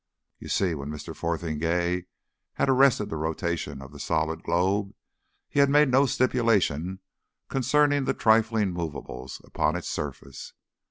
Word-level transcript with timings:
You 0.39 0.47
see, 0.47 0.73
when 0.73 0.89
Mr. 0.89 1.15
Fotheringay 1.15 2.05
had 2.55 2.69
arrested 2.69 3.11
the 3.11 3.17
rotation 3.17 3.83
of 3.83 3.91
the 3.91 3.99
solid 3.99 4.41
globe, 4.41 4.95
he 5.47 5.59
had 5.59 5.69
made 5.69 5.89
no 5.91 6.07
stipulation 6.07 7.01
concerning 7.49 8.05
the 8.05 8.15
trifling 8.15 8.71
movables 8.73 9.43
upon 9.45 9.75
its 9.75 9.89
surface. 9.89 10.53